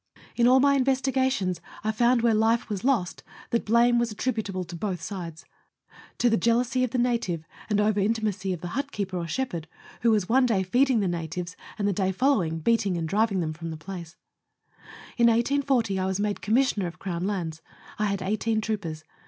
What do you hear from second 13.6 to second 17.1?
the pl,ace. In 1840 I was made Commissioner of